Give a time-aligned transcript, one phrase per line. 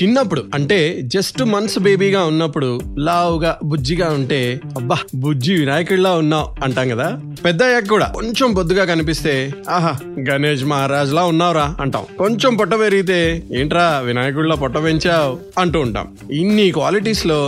[0.00, 7.18] చిన్నప్పుడు అంటే just months బేబీగా ఉన్నప్పుడు లావుగా బుజ్జిగా ఉంటే అబ్బా బుజ్జి వినాయకుడిలా ఉన్నావు అంటాం కదా.
[7.44, 12.04] పెద్ద అయ్యాక కూడా కొంచెం బొద్దుగా కనిపిస్తే ఆహా గణేష్ మహారాజ్ లా ఉన్నావురా అంటాం.
[12.18, 16.08] కొంచెం పొట్ట పెరిగితే ఏంట్రా వినాయకుడిలా పొట్ట పెంచావు అంటూ ఉంటాం.
[16.32, 17.40] ఇన్ని క్వాలిటీస్లో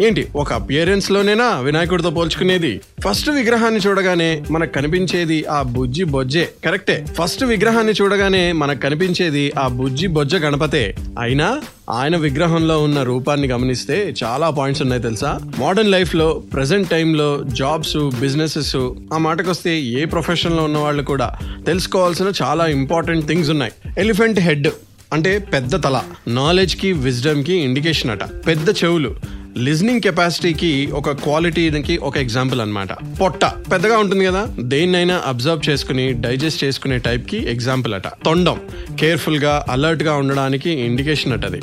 [0.00, 0.28] ఏంటి?
[0.36, 2.80] ఒక అపియరెన్స్ లోనేనా వినాయకుడితో పోల్చుకునేది?
[3.00, 6.48] ఫస్ట్ విగ్రహాన్ని చూడగానే మనకు కనిపించేది ఆ బుజ్జి బొజ్జే.
[6.64, 10.94] కరెక్టే ఫస్ట్ విగ్రహాన్ని చూడగానే మనకు కనిపించేది ఆ బుజ్జి బొజ్జ గణపతే.
[11.20, 15.40] అయినా ఆయన విగ్రహంలో ఉన్న రూపాన్ని గమనిస్తే చాలా పాయింట్స్ ఉన్నాయి తెలుసా?
[15.58, 18.76] మోడర్న్ లైఫ్లో ప్రెసెంట్ టైంలో జాబ్స్ బిజినెసెస్
[19.12, 23.72] ఆ మాటకొస్తే ఏ ప్రొఫెషన్లో ఉన్న వాళ్ళు కూడా తెలుసుకోవాల్సిన చాలా ఇంపార్టెంట్ థింగ్స్ ఉన్నాయి.
[23.98, 24.68] ఎలిఫెంట్ హెడ్
[25.12, 26.00] అంటే పెద్ద తల.
[26.28, 28.46] నాలెడ్జ్కి విజ్డమ్కి ఇండికేషన్ అట.
[28.46, 29.39] పెద్ద చెవులు.
[29.58, 33.44] లిజనింగ్ కెపాసిటీకి ఒక క్వాలిటీకి ఒక ఎగ్జాంపుల్ అనమాట పొట్ట.
[33.44, 34.48] పెద్దగా ఉంటుంది కదా?
[34.60, 38.06] దేన్నైనా అబ్జర్వ్ చేసుకుని డైజెస్ట్ చేసుకునే టైప్కి ఎగ్జాంపుల్ అట.
[38.06, 38.60] తొండం.
[38.98, 41.62] కేర్ఫుల్గా అలర్ట్గా ఉండడానికి ఇండికేషన్ అటది అది.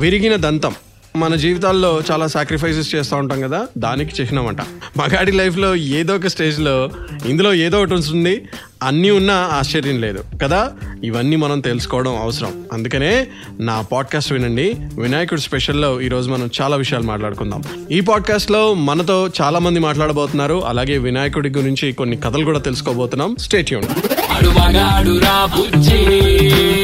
[0.00, 0.74] విరిగిన దంతం.
[1.18, 4.60] మన జీవితాల్లో చాలా సాక్రిఫైసెస్ చేస్తూ ఉంటాం కదా దానికి చిహ్నం అంట.
[4.96, 6.90] మగాడి లైఫ్లో ఏదో ఒక స్టేజ్లో
[7.26, 8.44] ఇందులో ఏదో ఒకటి ఉంటుంది
[8.82, 10.24] అన్నీ ఉన్నా ఆశ్చర్యం లేదు.
[10.42, 10.72] కదా?
[11.04, 12.64] ఇవన్నీ మనం తెలుసుకోవడం అవసరం.
[12.72, 13.26] అందుకనే
[13.60, 14.76] నా పాడ్కాస్ట్ వినండి.
[14.98, 17.62] వినాయకుడు స్పెషల్లో ఈరోజు మనం చాలా విషయాలు మాట్లాడుకుందాం.
[17.90, 20.66] ఈ పాడ్కాస్ట్లో మనతో చాలా మంది మాట్లాడబోతున్నారు.
[20.66, 23.36] అలాగే వినాయకుడి గురించి కొన్ని కథలు కూడా తెలుసుకోబోతున్నాం.
[23.36, 23.84] స్టేట్యూన్
[24.32, 25.96] ఆడు మగాడు రా బుజ్జి.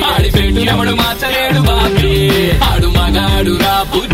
[0.01, 0.31] ఆడి
[1.61, 2.51] బాబీ.
[2.51, 4.14] ఆడు మగాడు రా బుజ్జి.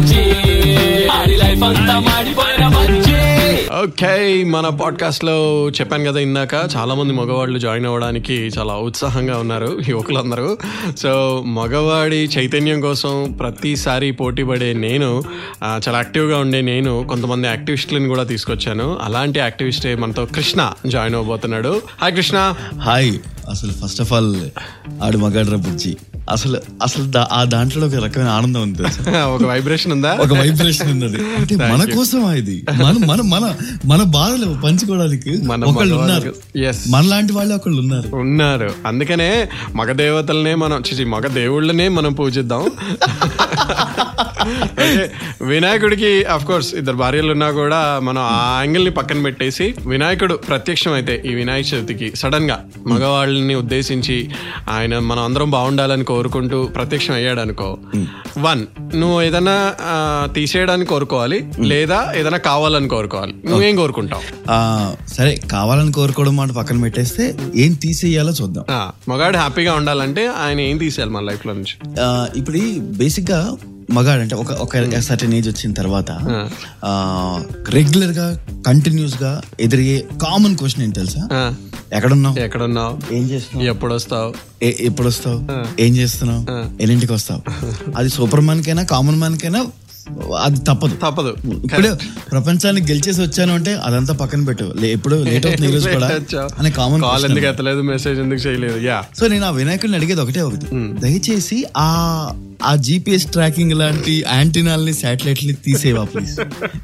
[3.82, 10.58] ఓకే మన పాడ్కాస్ట్లో చెప్పాను కదా ఇందాక చాలా మంది మగవాళ్ళు జాయిన్ అవ్వడానికి చాలా ఉత్సాహంగా ఉన్నారు యువకులందరూ
[10.98, 15.22] సో మగవాడి చైతన్యం కోసం ప్రతిసారి పోటీ పడే నేను
[15.64, 18.98] చాలా యాక్టివ్గా ఉండే నేను కొంతమంది యాక్టివిస్టులను కూడా తీసుకొచ్చాను.
[19.02, 21.82] అలాంటి యాక్టివిస్టే మనతో కృష్ణ జాయిన్ అవ్వబోతున్నాడు.
[22.00, 22.54] హాయ్ కృష్ణ.
[22.81, 23.12] హాయ్
[23.50, 24.37] అసలు first of all
[25.02, 25.97] Aadu Magaadra Bujji.
[26.30, 28.82] అసలు అసలు ఆ దాంట్లో ఒక రకమైన ఆనందం ఉంది?
[29.34, 30.12] ఒక వైబ్రేషన్ ఉందా?
[30.20, 31.84] ఒక వైబ్రేషన్ ఉన్నది అంటే Thank మన.
[31.94, 32.56] కోసం ఇది?
[32.82, 33.44] మన మన మన
[33.86, 36.30] మన బాధలు పంచుకోవడానికి మన ఒకళ్ళు ఉన్నారు.
[36.30, 36.78] మగవాళ్ళకి- yes.
[36.90, 38.08] మన లాంటి వాళ్ళు ఒకళ్ళు ఉన్నారు.
[38.20, 38.70] ఉన్నారు.
[38.86, 39.30] అందుకనే
[39.74, 42.64] మగ దేవతలనే మనం చిచి మగ దేవుళ్ళనే మనం పూజిద్దాం.
[45.42, 51.22] వినాయకుడికి అఫ్ కోర్స్ ఇద్దరు భార్యలు ఉన్నా కూడా మనం ఆ యాంగిల్ని పక్కన పెట్టేసి వినాయకుడు ప్రత్యక్షం అయితే
[51.26, 54.16] ఈ వినాయక చవితికి సడన్గా మగవాళ్ళని ఉద్దేశించి
[54.70, 57.66] ఆయన మనం అందరం బాగుండాలని కోరుకుంటూ ప్రత్యక్షం అయ్యాడు అనుకో
[58.38, 58.62] వన్
[58.94, 59.54] నువ్వు ఏదైనా
[60.34, 63.34] తీసేయడానికి కోరుకోవాలి లేదా ఏదైనా కావాలని కోరుకోవాలి.
[63.47, 64.25] నువ్వేం కోరుకుంటావు?
[65.14, 67.25] సరే కావాలని కోరుకోవడం మాట పక్కన పెట్టేస్తే
[67.56, 68.64] ఏం తీసేయాలో చూద్దాం.
[69.08, 71.75] మగాడు హ్యాపీగా ఉండాలంటే ఆయన ఏం తీసేయాలి మన లైఫ్లో నుంచి
[72.38, 72.58] ఇప్పుడు
[73.00, 73.41] బేసిక్గా
[73.91, 76.10] మగాడు అంటే ఒక ఒక సర్టన్ ఏజ్ వచ్చిన తర్వాత
[77.70, 78.26] రెగ్యులర్గా
[78.66, 81.22] కంటిన్యూస్గా ఎదురయ్యే కామన్ క్వశ్చన్ ఏంటి తెలుసా?
[81.92, 82.34] ఎక్కడున్నావు?
[82.38, 82.92] ఎక్కడున్నావు?
[83.12, 83.68] ఏం చేస్తున్నావు?
[83.68, 84.28] ఎప్పుడు వస్తావు
[84.62, 85.38] ఏ- ఎప్పుడు వస్తావు
[85.80, 86.42] ఏం చేస్తున్నావు?
[86.82, 87.40] ఎన్నింటికి వస్తావు
[87.96, 89.60] అది సూపర్ మ్యాన్ కైనా కామన్ మ్యాన్ కైనా
[90.38, 90.97] అది తప్పదు.
[90.97, 91.37] తప్పదు.
[91.65, 91.97] ఇప్పుడు
[92.31, 94.75] ప్రపంచాన్ని గెలిచేసి వచ్చాను అంటే అదంతా పక్కన పెట్టు.
[94.84, 96.10] ఎప్పుడు లేట్ అవుతుంది ఈ రోజు కూడా
[96.59, 98.78] అని కామన్ కాల్ ఎందుకు ఎత్తలేదు మెసేజ్ ఎందుకు చేయలేదు?
[98.78, 99.04] యా.
[99.20, 100.66] సో నేను ఆ వినాయకుడిని అడిగేది ఒకటే ఒకటి.
[101.00, 101.88] దయచేసి ఆ
[102.65, 106.40] ఆ జీపీఎస్ ట్రాకింగ్ లాంటి యాంటీనాల్ని శాటిలైట్ని తీసేవా ప్లీజ్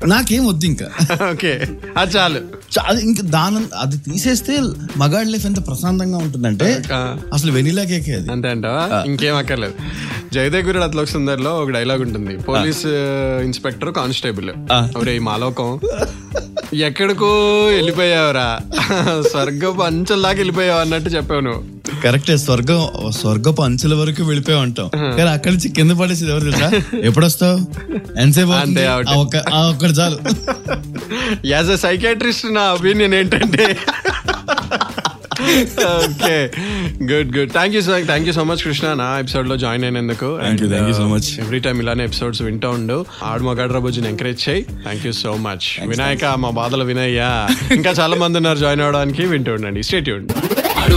[0.08, 0.86] నాకేం వద్దు ఇంకా.
[1.30, 1.66] ఓకే.
[1.98, 2.38] అది చాలు.
[2.38, 4.60] చా- అది ఇంకా దాని అది తీసేస్తే
[4.96, 6.82] మగాడి లైఫ్ ఎంత ప్రశాంతంగా ఉంటుందంటే.
[7.32, 8.32] అసలు వెనిలా కేకే అది.
[8.32, 9.04] అంతే అంటావా?
[9.06, 9.74] ఇంకేం అక్కర్లేదు.
[10.34, 12.36] జయదేగురు అత్లోక్ సుందర్లో ఒక డైలాగ్ ఉంటుంది.
[12.36, 12.82] Police
[13.44, 14.50] inspector constable.
[14.96, 15.70] ఒరే మాలోకం.
[16.74, 17.30] ఎక్కడికో
[17.66, 18.48] వెళ్ళిపోయావురా.
[19.30, 21.62] స్వర్గపు అంచెల్లాగా వెళ్ళిపోయావు అన్నట్టు చెప్పావు నువ్వు.
[22.02, 22.80] కరెక్టే స్వర్గం
[23.10, 24.88] స్వర్గపు అంచుల వరకు వెళ్ళిపోయి ఉంటాం
[25.18, 26.68] కానీ అక్కడి నుంచి కింద పడేసి ఎవరు తెలుసా?
[27.02, 27.58] ఎప్పుడు వస్తావు
[28.20, 28.80] ఎంతసేపు అవుతుంది?
[28.80, 29.08] అంతే, అవుట్.
[29.08, 30.18] ఆ ఒక్క ఆ ఒక్కటి చాలు.
[31.46, 33.66] యాజ్ అ సైకాట్రిస్ట్ నా ఒపీనియన్ ఏంటంటే
[35.80, 36.50] okay
[37.02, 40.38] good good thank you sir thank you so much Krishna నా ఎపిసోడ్లో జాయిన్ అయినందుకు.
[40.42, 43.04] Thank you so much every time ఇలానే ఎపిసోడ్స్ వింటూ ఉండు.
[43.24, 44.62] ఆడు మగాడు బుజ్జిని ఎంకరేజ్ చేయి.
[44.62, 47.48] Thank you so much Vinayaka మా బాధలు వినయ్యా.
[47.70, 49.24] ఇంకా చాలా మంది ఉన్నారు జాయిన్ అవడానికి.
[49.24, 49.82] వింటూ ఉండండి.
[49.82, 50.96] స్టేట్ ఆడు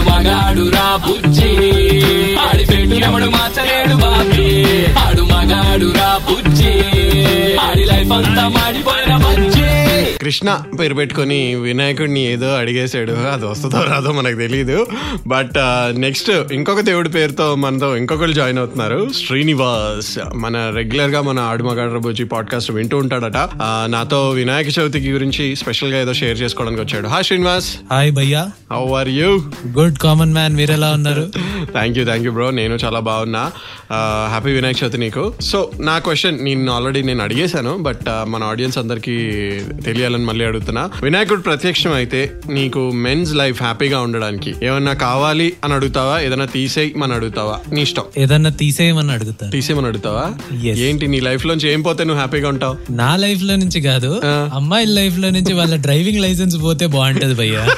[8.48, 9.59] మాడిపోయిన బుజ్జి.
[10.30, 13.12] కృష్ణ పేరు పెట్టుకొని వినాయకుడిని ఏదో అడిగేశాడు.
[13.12, 14.86] అది వస్తుందో రాదో మనకు తెలియదు
[15.26, 15.50] బట్
[16.00, 19.10] నెక్స్ట్ ఇంకొక దేవుడి పేరుతో మనతో ఇంకొకరు జాయిన్ అవుతున్నారు.
[19.26, 23.36] శ్రీనివాస్ మన రెగ్యులర్గా మన ఆడుమగాడ్ర బుజ్జి పాడ్కాస్ట్ వింటూ ఉంటాడట.
[23.36, 27.08] ఆ, నాతో వినాయక చవితికి గురించి స్పెషల్గా ఏదో షేర్ చేసుకోవడానికి వచ్చాడు.
[27.08, 27.76] హాయ్ శ్రీనివాస్.
[27.92, 28.50] హాయ్ భయ్యా.
[28.72, 31.30] How are you good common man మీరు ఎలా ఉన్నారు?
[31.64, 33.52] Thank you thank you bro నేను చాలా బాగున్నా.
[34.28, 35.34] హ్యాపీ వినాయక చవితి నీకు.
[35.40, 39.16] సో నా క్వశ్చన్ నేను ఆల్రెడీ నేను అడిగేశాను బట్ మన ఆడియన్స్ అందరికీ
[39.84, 40.90] తెలియాలని మళ్ళీ అడుగుతున్నా.
[41.02, 44.54] వినాయకుడు ప్రత్యక్షం అయితే నీకు మెన్స్ లైఫ్ హ్యాపీగా ఉండడానికి.
[44.62, 46.20] ఏమన్నా కావాలి అని అడుగుతావా?
[46.20, 47.58] ఏదైనా తీసేయి అని అడుగుతావా?
[47.72, 48.02] నీ ఇష్టం.
[48.16, 49.50] ఏదన్నా తీసేయమని అడుగుతా.
[49.50, 50.56] తీసేయమని అడుగుతావా.
[50.62, 52.76] ఏంటి నీ లైఫ్ లోంచి ఏం పోతే నువ్వు హ్యాపీగా ఉంటావు?
[52.90, 54.20] నా లైఫ్లో నుంచి కాదు.
[54.54, 57.68] అమ్మాయిల లైఫ్లో నుంచి వాళ్ళ డ్రైవింగ్ లైసెన్స్ పోతే బాగుంటది భయ్యా.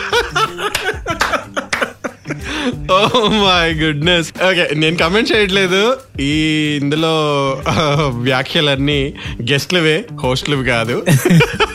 [2.93, 5.97] ఓ మై గుడ్నెస్ ఓకే నేను కమెంట్ చేయట్లేదు.
[6.21, 6.31] ఈ
[6.83, 7.13] ఇందులో
[8.09, 9.15] వ్యాఖ్యలన్నీ
[9.53, 11.03] గెస్ట్లవే హోస్ట్లవి కాదు.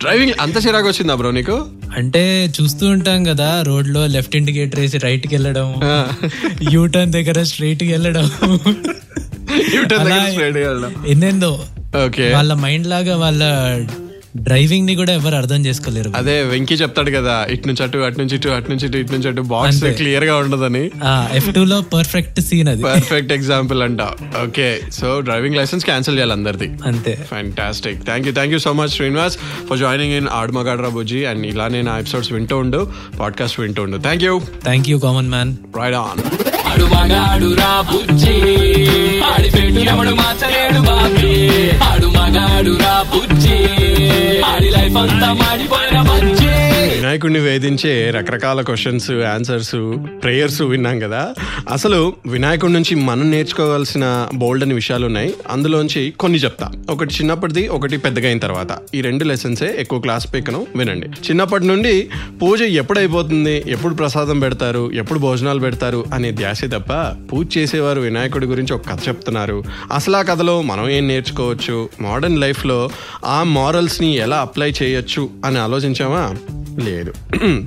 [0.00, 1.56] డ్రైవింగ్ అంత చిరాకు వచ్చిందా బ్రో నీకు?
[1.96, 5.68] అంటే చూస్తూ ఉంటాం కదా రోడ్లో లెఫ్ట్ ఇండికేటర్ వేసి రైట్కి వెళ్ళడం
[6.72, 8.26] యూ టర్న్ దగ్గర స్ట్రైట్కి వెళ్ళడం
[9.88, 11.04] దగ్గర గా వెళ్ళడం.
[11.08, 11.52] ఎన్నెందో.
[12.06, 12.32] ఓకే.
[12.32, 13.42] వాళ్ళ మైండ్ లాగా వాళ్ళ
[14.36, 18.48] డ్రైవింగ్ని కూడా ఎవరు అర్థం చేసుకోలేరు అదే వెంకీ చెప్తాడు కదా ఇటు నుంచి అటు అటు నుంచి ఇటు
[18.48, 19.40] అటు నుంచి ఇటు ఇటు నుంచి అటు.
[19.40, 19.84] బాక్స్.
[19.84, 20.90] క్లియర్గా ఉండదని.
[21.32, 22.82] ఎఫ్ టూ లో పర్ఫెక్ట్ సీన్ అది.
[22.82, 24.02] పర్ఫెక్ట్ ఎగ్జాంపుల్ అంట.
[24.44, 26.68] Okay so driving license cancel చేయాలి అందరిది.
[26.86, 27.14] అంతే.
[27.32, 29.38] Fantastic thank you thank you so much Srinivas
[29.70, 33.96] for joining in Aadu Magaadra Bujji and ఇలానే నా ఎపిసోడ్స్ వింటూ ఉండు పాడ్కాస్ట్ వింటూ ఉండు.
[33.96, 36.20] Thank you thank you common man right on
[36.70, 38.36] ఆడు మగాడు రా బుజ్జి
[39.30, 41.34] ఆడి పెట్టు ఎవడు మార్చలేడు బాబీ.
[41.90, 43.58] ఆడు మగాడు రా బుజ్జి.
[44.46, 46.37] ఆడి లైఫ్ అంతా మాడిపోయిన బజ్జి
[47.08, 49.72] వినాయకుడిని వేధించే రకరకాల క్వశ్చన్స్ ఆన్సర్స్
[50.22, 51.34] ప్రేయర్స్ విన్నాం కదా.
[51.70, 55.34] అసలు వినాయకుడి నుంచి మనం నేర్చుకోవాల్సిన బోల్డ్ అని విషయాలు ఉన్నాయి.
[55.50, 56.70] అందులోంచి కొన్ని చెప్తా.
[56.90, 58.78] ఒకటి చిన్నప్పటిది ఒకటి పెద్దగా అయిన తర్వాత.
[58.94, 61.06] ఈ రెండు లెసన్సే ఎక్కువ క్లాస్ పీకను వినండి.
[61.06, 62.08] చిన్నప్పటి నుండి
[62.42, 66.92] పూజ ఎప్పుడు అయిపోతుంది ఎప్పుడు ప్రసాదం పెడతారు ఎప్పుడు భోజనాలు పెడతారు అనే ధ్యాసే తప్ప
[67.32, 69.64] పూజ చేసేవారు వినాయకుడి గురించి ఒక కథ చెప్తున్నారు.
[69.92, 71.88] అసలు ఆ కథలో మనం ఏం నేర్చుకోవచ్చు?
[72.00, 72.90] మోడర్న్ లైఫ్లో
[73.24, 76.36] ఆ మారల్స్ని ఎలా అప్లై చేయొచ్చు అని ఆలోచించామా
[76.84, 76.97] లేదు.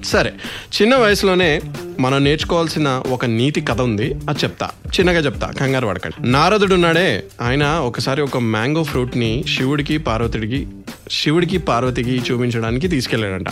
[0.04, 0.33] సరే
[0.81, 1.62] చిన్న వయసులోనే
[2.00, 4.69] మనం నేర్చుకోవాల్సిన ఒక నీతి కథ ఉంది అది చెప్తా.
[4.88, 6.31] చిన్నగా చెప్తా కంగారు పడకండి.
[6.31, 10.68] నారదుడు ఉన్నాడే ఆయన ఒకసారి ఒక మ్యాంగో ఫ్రూట్ని శివుడికి పార్వతుడికి
[11.12, 13.48] శివుడికి పార్వతికి చూపించడానికి తీసుకెళ్ళాడంట.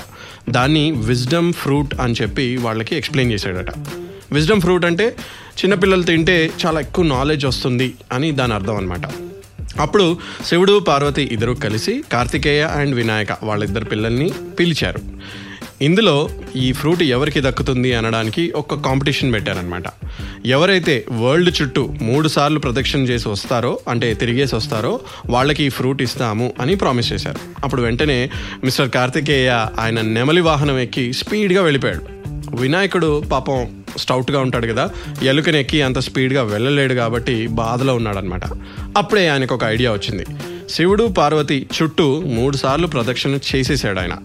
[0.50, 3.72] దాన్ని విజ్డమ్ ఫ్రూట్ అని చెప్పి వాళ్ళకి ఎక్స్ప్లెయిన్ చేశాడట.
[4.32, 5.16] విజ్డమ్ ఫ్రూట్ అంటే
[5.60, 9.02] చిన్నపిల్లలు తింటే చాలా ఎక్కువ నాలెడ్జ్ వస్తుంది అని దాని అర్థం అనమాట
[9.80, 15.00] అప్పుడు శివుడు పార్వతి ఇద్దరు కలిసి కార్తికేయ అండ్ వినాయక వాళ్ళిద్దరు పిల్లల్ని పిలిచారు.
[15.82, 19.84] ఇందులో ఈ ఫ్రూట్ ఎవరికి దక్కుతుంది అనడానికి ఒక కాంపిటీషన్ పెట్టారనమాట
[20.46, 26.54] ఎవరైతే వరల్డ్ చుట్టూ మూడు సార్లు ప్రదక్షిణ చేసి వస్తారో అంటే తిరిగేసి వస్తారో వాళ్ళకి ఈ ఫ్రూట్ ఇస్తాము
[26.62, 27.40] అని ప్రామిస్ చేశారు.
[27.64, 28.30] అప్పుడు వెంటనే
[28.64, 29.50] మిస్టర్ కార్తికేయ
[29.80, 32.02] ఆయన నెమలి వాహనం ఎక్కి స్పీడ్గా వెళ్ళిపోయాడు.
[32.56, 34.90] వినాయకుడు పాపం స్టౌట్గా ఉంటాడు కదా
[35.24, 38.42] ఎలుకని ఎక్కి అంత స్పీడ్గా వెళ్ళలేడు కాబట్టి బాధలో ఉన్నాడనమాట
[38.98, 40.26] అప్పుడే ఆయనకు ఒక ఐడియా వచ్చింది.
[40.70, 44.16] శివుడు పార్వతి చుట్టూ మూడు సార్లు ప్రదక్షిణ చేసేసాడు ఆయన.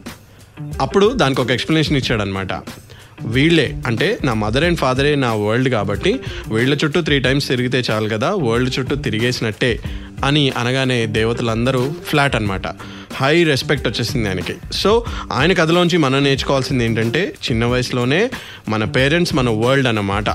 [0.80, 2.48] అప్పుడు దానికి ఒక ఎక్స్ప్లెనేషన్ ఇచ్చాడనమాట
[3.22, 8.08] వీళ్ళే అంటే నా మదర్ అండ్ ఫాదరే నా వరల్డ్ కాబట్టి వీళ్ళ చుట్టూ త్రీ టైమ్స్ తిరిగితే చాలు
[8.08, 9.80] కదా వరల్డ్ చుట్టూ తిరిగేసినట్టే
[10.24, 12.66] అని అనగానే దేవతలందరూ ఫ్లాట్ అనమాట
[13.14, 14.54] హై రెస్పెక్ట్ వచ్చేసింది ఆయనకి.
[14.72, 18.30] సో ఆయన కథలోంచి మనం నేర్చుకోవాల్సింది ఏంటంటే చిన్న వయసులోనే
[18.68, 20.30] మన పేరెంట్స్ మన వరల్డ్ అన్నమాట.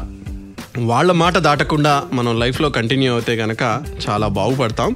[0.78, 4.96] వాళ్ళ మాట దాటకుండా మనం లైఫ్లో కంటిన్యూ అవుతే గనక చాలా బాగుపడతాం.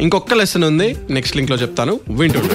[0.00, 2.00] ఇంకొక లెసన్ ఉంది నెక్స్ట్ లింక్లో చెప్తాను.
[2.08, 2.54] వింటుండే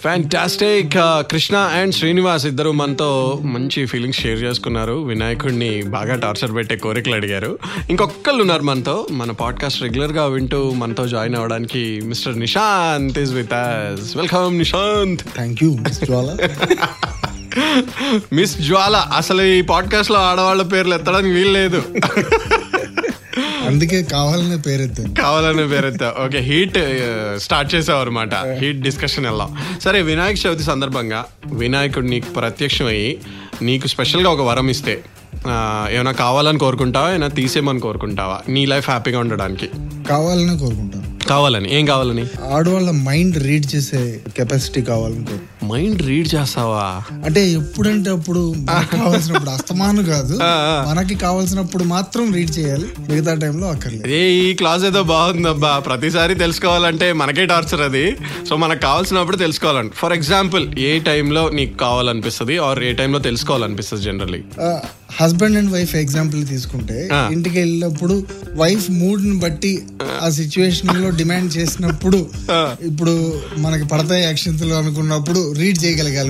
[0.00, 0.94] ఫ్యాంటాస్టిక్
[1.32, 4.92] కృష్ణ అండ్ శ్రీనివాస్ ఇద్దరు మనతో మంచి ఫీలింగ్స్ షేర్ చేసుకున్నారు.
[4.92, 7.58] వినాయకుడిని బాగా టార్చర్ పెట్టే కోరికలు అడిగారు.
[7.90, 9.06] ఇంకొకళ్ళు ఉన్నారు మనతో.
[9.10, 15.64] మన పాడ్కాస్ట్ రెగ్యులర్గా వింటూ మనతో జాయిన్ అవ్వడానికి mister Nishant is with us welcome Nishant thank
[15.64, 15.76] you
[18.32, 21.82] miss Jwala అసలు ఈ పాడ్కాస్ట్లో ఆడవాళ్ళ పేర్లు ఎత్తడానికి వీలు లేదు.
[23.66, 26.08] అందుకే కావాలనే పేరెత్తాను కావాలనే పేరెత్తా.
[26.24, 26.78] ఓకే హీట్
[27.40, 29.50] స్టార్ట్ చేసావు అనమాట హీట్ డిస్కషన్ వెళ్దాం.
[29.84, 33.12] సరే వినాయక చవితి సందర్భంగా వినాయకుడు నీకు ప్రత్యక్షం అయ్యి
[33.62, 34.96] నీకు స్పెషల్గా ఒక వరం ఇస్తే
[35.90, 37.08] ఏమైనా కావాలని కోరుకుంటావా?
[37.08, 38.38] ఏమైనా తీసేయమని కోరుకుంటావా?
[38.48, 39.68] నీ లైఫ్ హ్యాపీగా ఉండడానికి.
[40.08, 41.15] కావాలనే కోరుకుంటాను.
[41.28, 41.78] కావాలని?
[41.78, 42.24] ఏం కావాలని?
[42.52, 47.02] ఆడవాళ్ళ మైండ్ రీడ్ చేసే కెపాసిటీ కావాలని కోరు మైండ్ రీడ్ చేస్తావా?
[47.24, 50.38] అంటే ఎప్పుడంటే అప్పుడు కావాల్సినప్పుడు అస్తమాను కాదు.
[50.88, 52.86] మనకి కావాల్సినప్పుడు మాత్రం రీడ్ చేయాలి.
[53.08, 54.06] మిగతా టైంలో అక్కర్లేదు.
[54.08, 55.78] ఏ ఈ క్లాస్ ఏదో బాగుందబ్బా.
[55.78, 58.16] ప్రతిసారి తెలుసుకోవాలంటే మనకే టార్చర్ అది.
[58.48, 59.92] సో మనకు కావాల్సినప్పుడు తెలుసుకోవాలండి.
[59.94, 62.58] ఫర్ ఎగ్జాంపుల్ ఏ టైంలో నీకు కావాలనిపిస్తుంది?
[62.58, 64.78] ఆర్ ఏ టైంలో తెలుసుకోవాలనిపిస్తుంది జనరల్లీ ఆ,
[65.10, 67.08] హస్బెండ్ అండ్ వైఫ్ ఎగ్జాంపుల్ తీసుకుంటే.
[67.32, 69.82] ఇంటికి వెళ్ళినప్పుడు వైఫ్ మూడ్ని బట్టి
[70.22, 72.30] ఆ సిచ్యువేషన్లో డిమాండ్ చేసినప్పుడు
[72.82, 73.14] ఇప్పుడు
[73.58, 76.28] మనకి పడతాయి అక్షంతలు అనుకున్నప్పుడు రీడ్ చేయగలగాలి.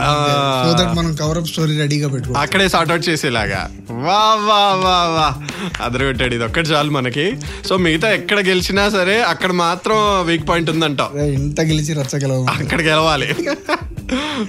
[0.62, 3.70] సో దట్ మనం కవరప్ స్టోరీ రెడీగా పెట్టుకో అక్కడే సార్ట్అవుట్ చేసేలాగా.
[3.90, 5.28] వా వా వా వా.
[5.84, 6.34] అదరగొట్టాడు.
[6.34, 7.32] ఇది ఒక్కటి చాలు మనకి.
[7.68, 12.80] సో మిగతా ఎక్కడ గెలిచినా సరే అక్కడ మాత్రం వీక్ పాయింట్ ఉందంటావు రే, ఇంత గెలిచి రచ్చగలవు అక్కడ
[12.80, 13.28] గెలవాలి.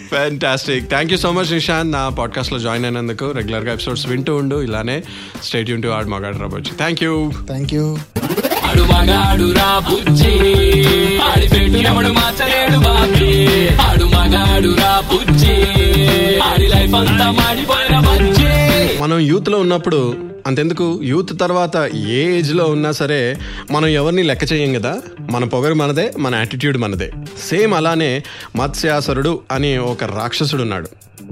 [0.09, 4.61] Fantastic thank you so much Nishant నా పాడ్కాస్ట్లో జాయిన్ అయినందుకు రెగ్యులర్గా ఎపిసోడ్స్ వింటూ ఉండు.
[4.61, 5.03] ఇలానే
[5.43, 6.77] స్టేట్ యూన్ టు ఆడ్ మగాడు రాబోచ్చు.
[6.77, 7.97] థ్యాంక్ యూ థ్యాంక్ యూ
[8.67, 10.33] ఆడు మగాడు రా బుజ్జి
[11.29, 13.31] ఆడి పెట్టు ఎవడు మార్చలేడు బాబీ.
[13.77, 15.55] ఆడు మగాడు రా బుజ్జి
[16.39, 17.86] ఆడి లైఫ్ అంతా మాడిపోయిన బజ్జి
[19.17, 20.15] మనం యూత్లో ఉన్నప్పుడు
[20.47, 20.99] అంతెందుకు?
[21.03, 23.37] యూత్ తర్వాత ఏ ఏజ్లో ఉన్నా సరే
[23.71, 25.01] మనం ఎవరిని లెక్క చేయం కదా?
[25.31, 27.11] మన పొగరు మనదే మన యాటిట్యూడ్ మనదే.
[27.49, 28.23] సేమ్ అలానే
[28.55, 30.89] మత్స్యాసురుడు అని ఒక రాక్షసుడు ఉన్నాడు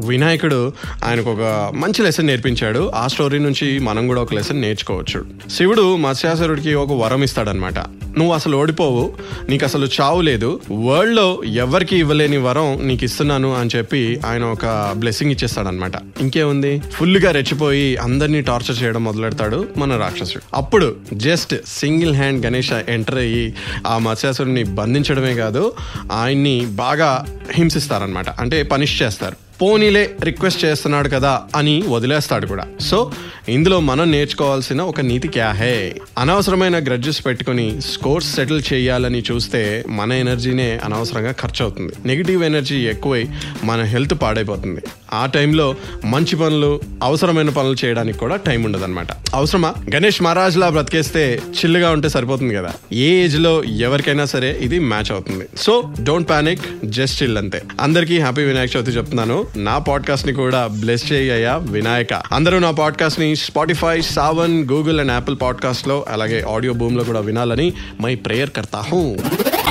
[0.08, 0.74] వినాయకుడు
[1.04, 2.92] ఆయనకు ఒక మంచి లెసన్ నేర్పించాడు.
[2.96, 5.26] ఆ స్టోరీ నుంచి మనం కూడా ఒక లెసన్ నేర్చుకోవచ్చు.
[5.50, 9.14] శివుడు మత్స్యాసురుడికి ఒక వరం ఇస్తాడనమాట నువ్వు అసలు ఓడిపోవు
[9.50, 10.62] నీకు అసలు చావు లేదు.
[10.72, 15.92] వరల్డ్లో ఎవరికి ఇవ్వలేని వరం నీకు ఇస్తున్నాను అని చెప్పి ఆయన ఒక బ్లెస్సింగ్ ఇచ్చేస్తాడనమాట
[16.22, 16.80] ఇంకేముంది?
[16.80, 20.44] ఫుల్గా రెచ్చిపోయి అందరినీ టార్చర్ చేయడం మొదలెడతాడు మన రాక్షసుడు.
[20.54, 23.54] అప్పుడు just single hand Ganesha enter అయ్యి
[23.88, 25.74] ఆ మత్స్యాసురుడిని బంధించడమే కాదు
[26.12, 29.36] ఆయన్ని బాగా హింసిస్తారనమాట అంటే పనిష్ చేస్తారు.
[29.62, 32.68] పోనీలే రిక్వెస్ట్ చేస్తున్నాడు కదా అని వదిలేస్తాడు కూడా.
[32.82, 33.12] సో
[33.50, 39.62] ఇందులో మనం నేర్చుకోవాల్సిన ఒక నీతి క్యాహే అనవసరమైన గ్రడ్జెస్ పెట్టుకుని కోర్స్ సెటిల్ చేయాలని చూస్తే
[40.00, 43.22] మన ఎనర్జీనే అనవసరంగా ఖర్చు అవుతుంది నెగిటివ్ ఎనర్జీ ఎక్కువై
[43.64, 44.82] మన హెల్త్ పాడైపోతుంది.
[45.16, 49.74] ఆ టైంలో మంచి పనులు అవసరమైన పనులు చేయడానికి కూడా టైం ఉండదు అనమాట అవసరమా?
[49.96, 52.72] గణేష్ మహారాజ్ లా బ్రతికేస్తే చిల్లుగా ఉంటే సరిపోతుంది కదా.
[52.94, 55.46] ఏ ఏజ్లో ఎవరికైనా సరే ఇది మ్యాచ్ అవుతుంది.
[55.58, 57.62] So don't panic just chill అంతే.
[57.82, 59.46] అందరికీ హ్యాపీ వినాయక చవితి చెప్తున్నాను.
[59.56, 62.14] నా పాడ్కాస్ట్ని కూడా బ్లెస్ చేయ్యా వినాయక.
[62.14, 68.16] అందరూ నా పాడ్కాస్ట్ని Spotify Saavn Google and Apple పాడ్కాస్ట్లో అలాగే ఆడియో బూమ్లో కూడా వినాలని మై
[68.16, 69.16] ప్రేయర్ కర్తా హూ.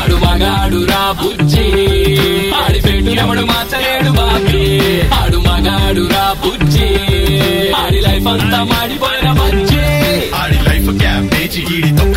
[0.05, 1.65] ఆడు మగాడు రా బుజ్జి.
[2.61, 4.63] ఆడి పెట్టు ఎవడు మార్చలేడు బాబీ
[5.19, 6.89] ఆడు మగాడు రా బుజ్జి.
[7.81, 9.81] ఆడి లైఫ్ అంతా మాడిపోయిన మంచి
[10.41, 12.17] ఆడి లైఫ్ క్యాంపేజీ ఈడి తొక్క